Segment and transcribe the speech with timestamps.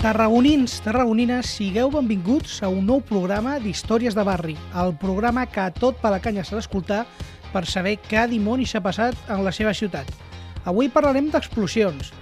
[0.00, 5.74] Tarragonins, tarragonines, sigueu benvinguts a un nou programa d'Històries de Barri, el programa que a
[5.76, 7.02] tot per la canya s'ha d'escoltar
[7.52, 10.08] per saber què dimoni s'ha passat en la seva ciutat.
[10.64, 12.14] Avui parlarem d'explosions,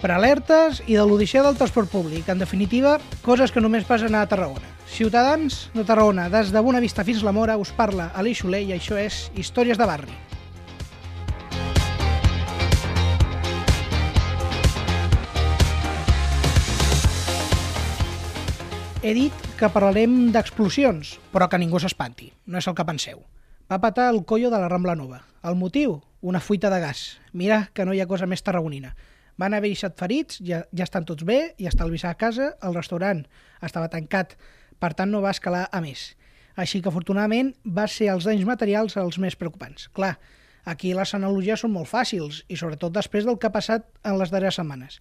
[0.00, 4.64] prealertes i de l'odissea del transport públic, en definitiva, coses que només passen a Tarragona.
[4.88, 8.72] Ciutadans de Tarragona, des de Bona Vista fins la Mora, us parla Aleix Soler i
[8.78, 10.16] això és Històries de Barri.
[18.98, 23.20] He dit que parlarem d'explosions, però que ningú s'espanti, no és el que penseu.
[23.70, 25.20] Va patar el collo de la Rambla Nova.
[25.46, 26.00] El motiu?
[26.20, 27.20] Una fuita de gas.
[27.30, 28.96] Mira que no hi ha cosa més tarragonina.
[29.38, 33.20] Van haver-hi set ferits, ja, ja estan tots bé, i estalvisar a casa, el restaurant
[33.62, 34.34] estava tancat,
[34.82, 36.16] per tant no va escalar a més.
[36.58, 39.86] Així que afortunadament va ser els danys materials els més preocupants.
[39.94, 40.16] Clar,
[40.66, 44.34] aquí les analogies són molt fàcils, i sobretot després del que ha passat en les
[44.34, 44.98] darreres setmanes.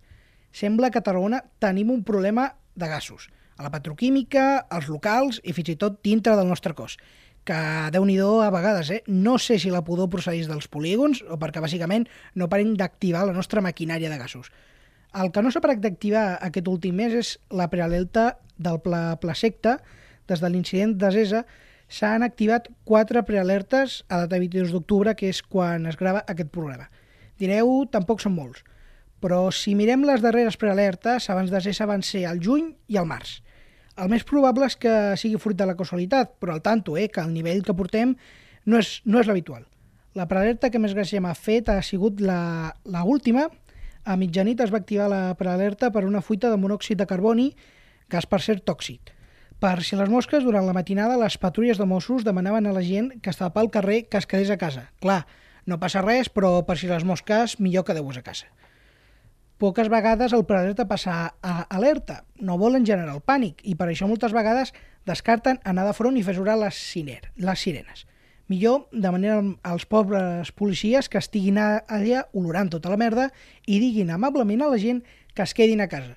[0.53, 5.53] Sembla que a Tarragona tenim un problema de gasos a la petroquímica, als locals i
[5.53, 6.97] fins i tot dintre del nostre cos
[7.47, 7.57] que
[7.95, 9.03] déu nhi a vegades, eh?
[9.07, 13.31] no sé si la pudor procedeix dels polígons o perquè bàsicament no parem d'activar la
[13.31, 14.51] nostra maquinària de gasos.
[15.15, 19.77] El que no s'ha parat d'activar aquest últim mes és la prealerta del pla Placecta.
[20.27, 21.45] Des de l'incident de Zesa
[21.87, 26.91] s'han activat quatre prealertes a data 22 d'octubre, que és quan es grava aquest programa.
[27.39, 28.65] Direu, tampoc són molts.
[29.23, 33.07] Però si mirem les darreres prealertes, abans de Zesa van ser al juny i al
[33.07, 33.39] març.
[33.97, 37.23] El més probable és que sigui fruit de la casualitat, però al tanto, eh, que
[37.23, 38.13] el nivell que portem
[38.65, 39.65] no és, no és l'habitual.
[40.17, 43.47] La prealerta que més gràcia m'ha fet ha sigut la, la última.
[44.05, 47.47] A mitjanit es va activar la prealerta per una fuita de monòxid de carboni,
[48.09, 49.13] gas per ser tòxic.
[49.57, 53.15] Per si les mosques, durant la matinada, les patrulles de Mossos demanaven a la gent
[53.21, 54.91] que estava pel carrer que es quedés a casa.
[55.01, 55.23] Clar,
[55.65, 58.53] no passa res, però per si les mosques, millor quedeu-vos a casa
[59.57, 62.23] poques vegades el prealerta passa a alerta.
[62.39, 64.73] No volen generar el pànic i per això moltes vegades
[65.07, 68.05] descarten anar de front i fer sonar les, siner, les sirenes.
[68.47, 73.27] Millor demanar als pobres policies que estiguin allà olorant tota la merda
[73.65, 75.03] i diguin amablement a la gent
[75.35, 76.15] que es quedin a casa.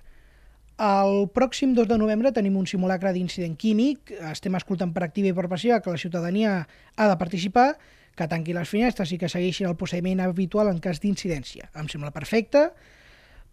[0.80, 5.34] El pròxim 2 de novembre tenim un simulacre d'incident químic, estem escoltant per activa i
[5.36, 6.54] per passiva que la ciutadania
[6.96, 7.74] ha de participar,
[8.16, 11.68] que tanqui les finestres i que segueixin el procediment habitual en cas d'incidència.
[11.76, 12.70] Em sembla perfecte,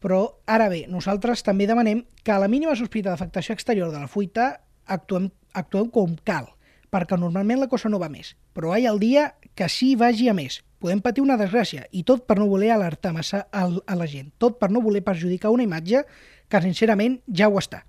[0.03, 4.11] però, ara bé, nosaltres també demanem que a la mínima sospita d'afectació exterior de la
[4.11, 4.51] fuita
[4.85, 6.51] actuem, actuem com cal,
[6.93, 8.35] perquè normalment la cosa no va més.
[8.53, 10.61] Però hi ha el dia que sí vagi a més.
[10.77, 14.59] Podem patir una desgràcia, i tot per no voler alertar massa a la gent, tot
[14.61, 16.03] per no voler perjudicar una imatge
[16.47, 17.81] que, sincerament, ja ho està.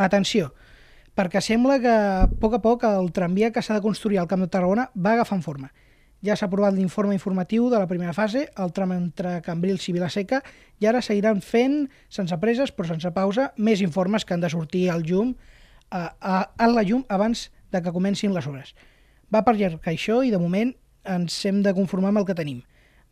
[0.00, 0.54] Atenció,
[1.14, 4.40] perquè sembla que a poc a poc el tramvia que s'ha de construir al Camp
[4.46, 5.68] de Tarragona va agafant forma.
[6.24, 10.42] Ja s'ha aprovat l'informe informatiu de la primera fase, el tram entre Cambrils i Vilaseca,
[10.80, 14.90] i ara seguiran fent, sense preses però sense pausa, més informes que han de sortir
[14.92, 15.32] al llum,
[15.90, 18.74] a, a, a la llum abans de que comencin les obres.
[19.32, 20.74] Va per llarg això i de moment
[21.08, 22.62] ens hem de conformar amb el que tenim.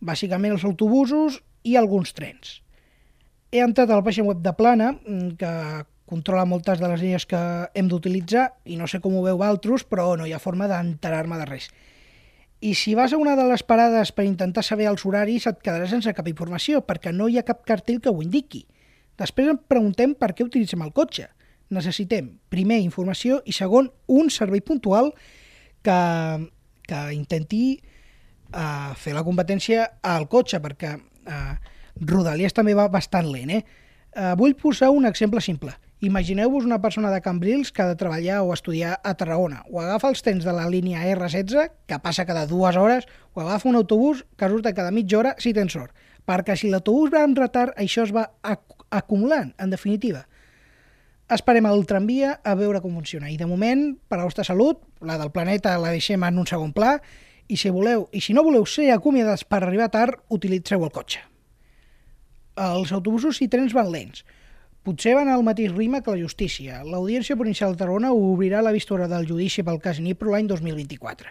[0.04, 2.58] Bàsicament els autobusos i alguns trens.
[3.50, 5.52] He entrat a la pàgina web de Plana, mm, que
[6.08, 7.38] controla moltes de les línies que
[7.74, 11.38] hem d'utilitzar, i no sé com ho veu altres, però no hi ha forma d'enterar-me
[11.38, 11.70] de res.
[12.60, 15.92] I si vas a una de les parades per intentar saber els horaris et quedaràs
[15.94, 18.64] sense cap informació, perquè no hi ha cap cartell que ho indiqui.
[19.18, 21.28] Després em preguntem per què utilitzem el cotxe.
[21.74, 25.12] Necessitem, primer, informació i segon, un servei puntual
[25.86, 25.98] que,
[26.88, 31.54] que intenti uh, fer la competència al cotxe, perquè uh,
[32.00, 33.54] Rodalies també va bastant lent.
[33.54, 33.62] Eh?
[34.16, 35.74] Uh, vull posar un exemple simple.
[36.00, 40.12] Imagineu-vos una persona de Cambrils que ha de treballar o estudiar a Tarragona, o agafa
[40.12, 44.22] els trens de la línia R16, que passa cada dues hores, o agafa un autobús
[44.38, 45.90] que surta cada mitja hora si tens sort.
[46.22, 50.28] Perquè si l'autobús va en retard, això es va ac acumulant, en definitiva.
[51.34, 53.26] Esperem el tramvia a veure com funciona.
[53.28, 56.70] I de moment, per a vostra salut, la del planeta la deixem en un segon
[56.72, 56.94] pla,
[57.50, 61.26] i si voleu, i si no voleu ser acomiadats per arribar tard, utilitzeu el cotxe.
[62.54, 64.22] Els autobusos i trens van lents,
[64.88, 66.78] Potser van al mateix ritme que la justícia.
[66.80, 71.28] L'Audiència Provincial de Tarragona obrirà la vista del judici pel cas Nipro l'any 2024.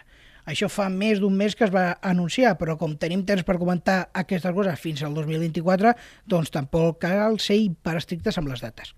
[0.52, 3.96] Això fa més d'un mes que es va anunciar, però com tenim temps per comentar
[4.14, 5.90] aquestes coses fins al 2024,
[6.30, 8.94] doncs tampoc cal ser hiperestrictes amb les dates.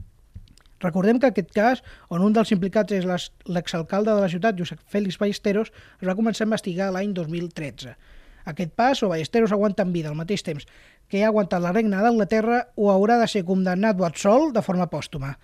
[0.85, 1.81] Recordem que aquest cas,
[2.13, 3.09] on un dels implicats és
[3.49, 7.97] l'exalcalde de la ciutat, Josep Félix Ballesteros, es va començar a investigar l'any 2013.
[8.45, 10.67] Aquest pas, o Ballesteros aguanta en vida al mateix temps
[11.11, 14.87] que ha aguantat la regna d'Anglaterra, o haurà de ser condemnat o absolt de forma
[14.87, 15.35] pòstuma.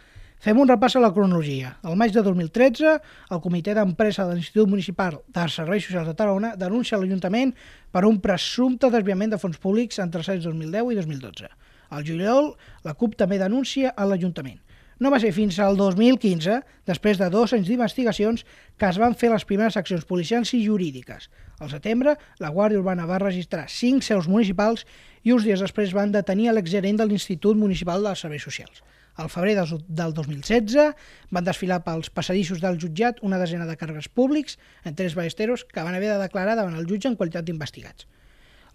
[0.42, 1.72] Fem un repàs a la cronologia.
[1.82, 2.92] El maig de 2013,
[3.34, 7.54] el Comitè d'Empresa de l'Institut Municipal de Serveis Socials de Tarragona denuncia l'Ajuntament
[7.90, 11.50] per un presumpte desviament de fons públics entre els anys 2010 i 2012.
[11.96, 12.52] Al juliol,
[12.84, 14.60] la CUP també denuncia a l'Ajuntament.
[14.96, 18.46] No va ser fins al 2015, després de dos anys d'investigacions,
[18.80, 21.28] que es van fer les primeres accions policials i jurídiques.
[21.60, 24.86] Al setembre, la Guàrdia Urbana va registrar cinc seus municipals
[25.22, 28.80] i uns dies després van detenir l'exgerent de l'Institut Municipal dels Serveis Socials.
[29.16, 30.96] Al febrer del 2016
[31.32, 35.84] van desfilar pels passadissos del jutjat una desena de càrrecs públics, en tres ballesteros, que
[35.84, 38.08] van haver de declarar davant el jutge en qualitat d'investigats.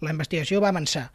[0.02, 1.08] La investigació va avançar.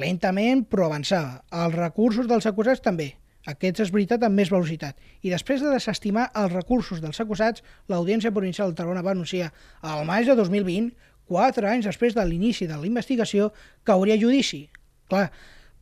[0.00, 1.44] Lentament, però avançava.
[1.52, 3.12] Els recursos dels acusats també,
[3.50, 4.96] aquests és veritat amb més velocitat.
[5.22, 9.50] I després de desestimar els recursos dels acusats, l'Audiència Provincial de Tarragona va anunciar
[9.82, 10.94] al maig de 2020,
[11.28, 13.50] quatre anys després de l'inici de la investigació,
[13.84, 14.66] que hauria judici.
[15.12, 15.28] Clar,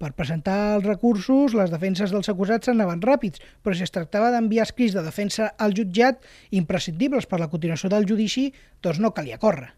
[0.03, 4.67] per presentar els recursos, les defenses dels acusats anaven ràpids, però si es tractava d'enviar
[4.67, 8.49] escrits de defensa al jutjat imprescindibles per la continuació del judici,
[8.83, 9.71] doncs no calia córrer.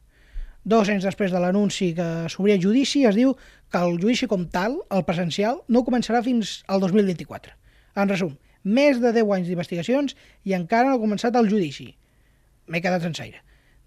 [0.65, 3.35] Dos anys després de l'anunci que s'obria judici, es diu
[3.69, 7.53] que el judici com tal, el presencial, no començarà fins al 2024.
[7.96, 11.93] En resum, més de 10 anys d'investigacions i encara no ha començat el judici.
[12.69, 13.43] M'he quedat sense aire.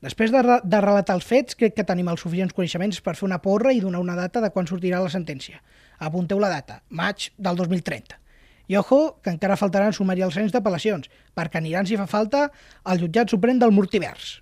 [0.05, 3.41] Després de, de relatar els fets, crec que tenim els suficients coneixements per fer una
[3.41, 5.57] porra i donar una data de quan sortirà la sentència.
[5.97, 8.19] Apunteu la data, maig del 2030.
[8.67, 12.51] I ojo, que encara faltaran anys d'apel·lacions, perquè aniran, si fa falta,
[12.83, 14.41] al jutjat suprem del multivers.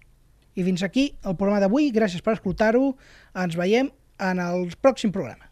[0.55, 1.91] I fins aquí el programa d'avui.
[1.91, 2.95] Gràcies per escoltar-ho.
[3.35, 5.51] Ens veiem en el pròxim programa.